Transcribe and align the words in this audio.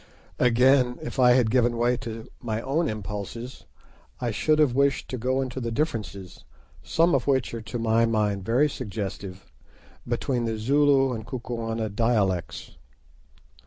Again, 0.39 0.97
if 1.03 1.19
I 1.19 1.33
had 1.33 1.51
given 1.51 1.77
way 1.77 1.95
to 1.97 2.27
my 2.41 2.59
own 2.63 2.89
impulses, 2.89 3.65
I 4.19 4.31
should 4.31 4.57
have 4.57 4.73
wished 4.73 5.07
to 5.11 5.17
go 5.19 5.41
into 5.43 5.61
the 5.61 5.69
differences, 5.69 6.43
some 6.81 7.13
of 7.13 7.27
which 7.27 7.53
are 7.53 7.61
to 7.61 7.77
my 7.77 8.07
mind 8.07 8.43
very 8.43 8.67
suggestive, 8.67 9.45
between 10.07 10.45
the 10.45 10.57
Zulu 10.57 11.13
and 11.13 11.27
Kukuana 11.27 11.87
dialects. 11.93 12.77